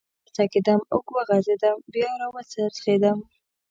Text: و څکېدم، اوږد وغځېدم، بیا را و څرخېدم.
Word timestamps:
و 0.25 0.27
څکېدم، 0.35 0.81
اوږد 0.93 1.09
وغځېدم، 1.15 1.77
بیا 1.93 2.11
را 2.19 2.27
و 2.33 2.35
څرخېدم. 2.51 3.17